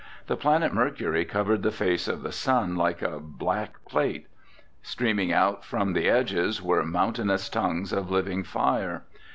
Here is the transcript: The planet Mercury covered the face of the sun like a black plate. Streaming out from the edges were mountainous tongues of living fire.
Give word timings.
The 0.25 0.35
planet 0.35 0.73
Mercury 0.73 1.25
covered 1.25 1.61
the 1.61 1.69
face 1.69 2.07
of 2.07 2.23
the 2.23 2.31
sun 2.31 2.75
like 2.75 3.03
a 3.03 3.19
black 3.19 3.85
plate. 3.87 4.25
Streaming 4.81 5.31
out 5.31 5.63
from 5.63 5.93
the 5.93 6.09
edges 6.09 6.59
were 6.59 6.83
mountainous 6.83 7.49
tongues 7.49 7.93
of 7.93 8.09
living 8.09 8.41
fire. 8.41 9.03